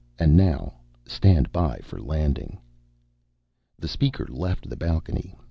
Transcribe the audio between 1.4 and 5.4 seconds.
by for landing." The speaker left the balcony.